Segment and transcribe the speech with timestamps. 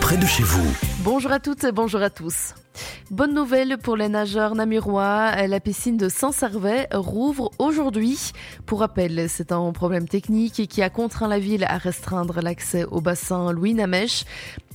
[0.00, 0.68] près de chez vous.
[1.02, 2.54] Bonjour à toutes et bonjour à tous.
[3.10, 5.32] Bonne nouvelle pour les nageurs namurois.
[5.48, 8.30] La piscine de Saint-Servais rouvre aujourd'hui.
[8.66, 13.00] Pour rappel, c'est un problème technique qui a contraint la ville à restreindre l'accès au
[13.00, 14.22] bassin Louis Namèche.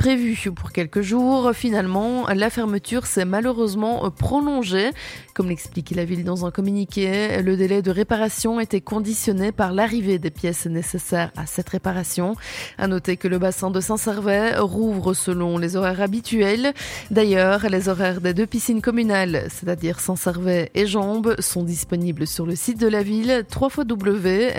[0.00, 4.90] Prévu pour quelques jours, finalement, la fermeture s'est malheureusement prolongée.
[5.32, 10.18] Comme l'explique la ville dans un communiqué, le délai de réparation était conditionné par l'arrivée
[10.18, 12.34] des pièces nécessaires à cette réparation.
[12.78, 16.74] À noter que le bassin de Saint-Servais rouvre selon les horaires habituels.
[17.12, 22.56] D'ailleurs, les horaires des deux piscines communales, c'est-à-dire Saint-Servais et Jambes, sont disponibles sur le
[22.56, 24.58] site de la ville www.namur.be.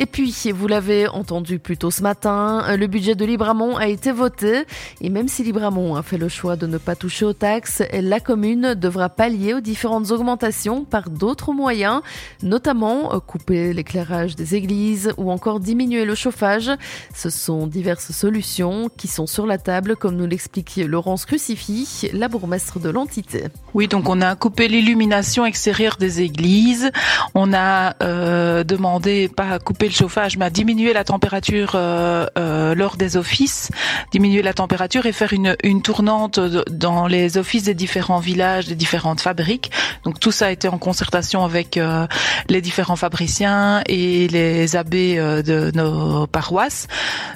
[0.00, 4.12] Et puis, vous l'avez entendu plus tôt ce matin, le budget de Libramont a été
[4.12, 4.62] voté.
[5.00, 8.20] Et même si Libramont a fait le choix de ne pas toucher aux taxes, la
[8.20, 12.02] commune devra pallier aux différentes augmentations par d'autres moyens,
[12.44, 16.70] notamment euh, couper l'éclairage des églises ou encore diminuer le chauffage.
[17.12, 22.28] Ce sont diverses solutions qui sont sur la table, comme nous l'explique Laurence Crucifix, la
[22.28, 23.46] bourgmestre de l'entité.
[23.74, 26.92] Oui, donc on a coupé l'illumination extérieure des églises.
[27.34, 32.26] On a euh, demandé pas à couper le chauffage, mais à diminuer la température euh,
[32.38, 33.70] euh, lors des offices,
[34.12, 38.74] diminuer la température et faire une, une tournante dans les offices des différents villages, des
[38.74, 39.70] différentes fabriques.
[40.04, 42.06] Donc tout ça a été en concertation avec euh,
[42.48, 46.86] les différents fabriciens et les abbés de nos paroisses,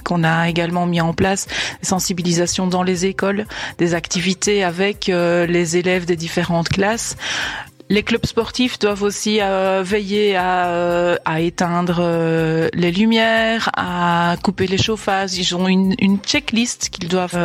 [0.05, 1.47] qu'on a également mis en place
[1.81, 3.47] des sensibilisations dans les écoles,
[3.79, 7.17] des activités avec les élèves des différentes classes.
[7.93, 14.37] Les clubs sportifs doivent aussi euh, veiller à, euh, à éteindre euh, les lumières, à
[14.43, 15.35] couper les chauffages.
[15.35, 17.39] Ils ont une, une checklist qu'ils doivent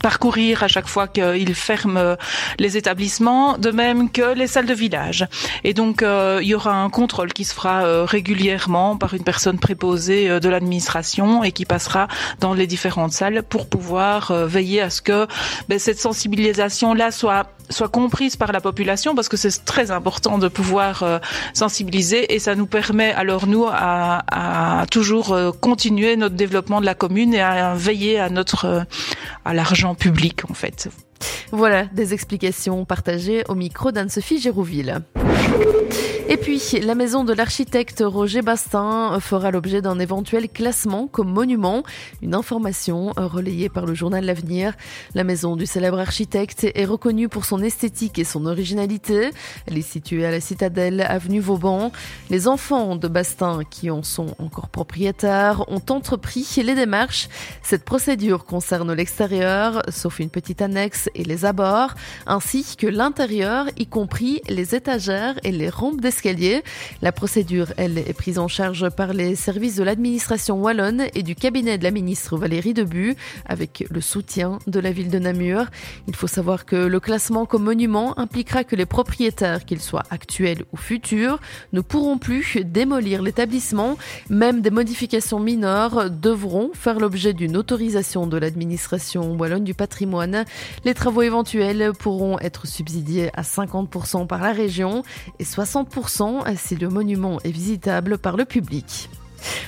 [0.00, 2.16] parcourir à chaque fois qu'ils ferment
[2.58, 5.26] les établissements, de même que les salles de village.
[5.62, 10.40] Et donc, il y aura un contrôle qui se fera régulièrement par une personne préposée
[10.40, 12.08] de l'administration et qui passera
[12.40, 15.26] dans les différentes salles pour pouvoir veiller à ce que
[15.68, 20.48] ben, cette sensibilisation-là soit soit comprise par la population parce que c'est très important de
[20.48, 21.18] pouvoir euh,
[21.54, 26.94] sensibiliser et ça nous permet alors nous à, toujours euh, continuer notre développement de la
[26.94, 28.82] commune et à veiller à notre euh,
[29.44, 30.88] à l'argent public en fait.
[31.52, 35.02] Voilà des explications partagées au micro d'Anne-Sophie Gérouville.
[36.32, 41.82] Et puis, la maison de l'architecte Roger Bastin fera l'objet d'un éventuel classement comme monument.
[42.22, 44.74] Une information relayée par le journal L'Avenir.
[45.16, 49.30] La maison du célèbre architecte est reconnue pour son esthétique et son originalité.
[49.66, 51.90] Elle est située à la citadelle avenue Vauban.
[52.30, 57.28] Les enfants de Bastin, qui en sont encore propriétaires, ont entrepris les démarches.
[57.60, 61.96] Cette procédure concerne l'extérieur, sauf une petite annexe et les abords,
[62.28, 66.62] ainsi que l'intérieur, y compris les étagères et les rampes d'escalier
[67.02, 71.34] la procédure, elle, est prise en charge par les services de l'administration wallonne et du
[71.34, 75.66] cabinet de la ministre Valérie Debu, avec le soutien de la ville de Namur.
[76.08, 80.64] Il faut savoir que le classement comme monument impliquera que les propriétaires, qu'ils soient actuels
[80.72, 81.40] ou futurs,
[81.72, 83.96] ne pourront plus démolir l'établissement.
[84.28, 90.44] Même des modifications mineures devront faire l'objet d'une autorisation de l'administration wallonne du patrimoine.
[90.84, 95.02] Les travaux éventuels pourront être subsidiés à 50% par la région
[95.38, 99.10] et 60% si le monument est visitable par le public.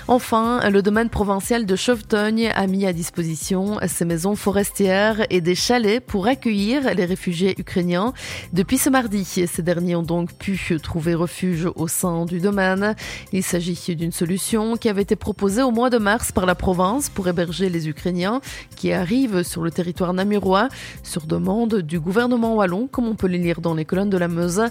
[0.08, 5.54] Enfin, le domaine provincial de Chauvetognes a mis à disposition ses maisons forestières et des
[5.54, 8.12] chalets pour accueillir les réfugiés ukrainiens.
[8.52, 12.94] Depuis ce mardi, ces derniers ont donc pu trouver refuge au sein du domaine.
[13.32, 17.08] Il s'agit d'une solution qui avait été proposée au mois de mars par la province
[17.08, 18.40] pour héberger les Ukrainiens
[18.76, 20.68] qui arrivent sur le territoire namurois
[21.02, 24.28] sur demande du gouvernement wallon, comme on peut le lire dans les colonnes de la
[24.28, 24.62] Meuse.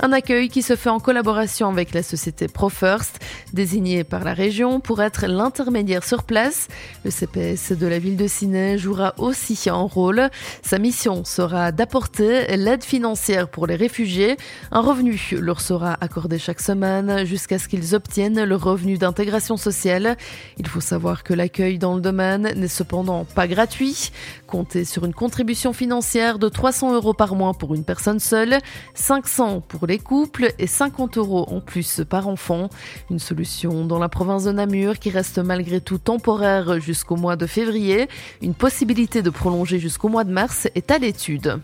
[0.00, 3.20] Un accueil qui se fait en collaboration avec la société ProFirst,
[3.52, 4.45] désignée par la région
[4.84, 6.68] pour être l'intermédiaire sur place.
[7.04, 10.30] Le CPS de la ville de Ciney jouera aussi un rôle.
[10.62, 14.36] Sa mission sera d'apporter l'aide financière pour les réfugiés.
[14.70, 20.16] Un revenu leur sera accordé chaque semaine jusqu'à ce qu'ils obtiennent le revenu d'intégration sociale.
[20.58, 24.12] Il faut savoir que l'accueil dans le domaine n'est cependant pas gratuit.
[24.46, 28.58] Comptez sur une contribution financière de 300 euros par mois pour une personne seule,
[28.94, 32.68] 500 pour les couples et 50 euros en plus par enfant.
[33.10, 37.46] Une solution dans la province de Namur qui reste malgré tout temporaire jusqu'au mois de
[37.46, 38.08] février.
[38.42, 41.58] Une possibilité de prolonger jusqu'au mois de mars est à l'étude.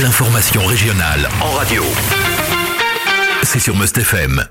[0.00, 1.84] L'information régionale en radio.
[3.44, 4.40] C'est sur Must FM.